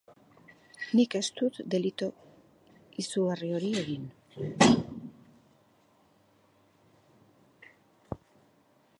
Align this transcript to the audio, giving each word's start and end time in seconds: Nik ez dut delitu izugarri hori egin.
Nik 0.99 1.15
ez 1.17 1.25
dut 1.41 1.57
delitu 1.73 2.07
izugarri 3.03 3.51
hori 3.57 3.69
egin. 3.81 4.09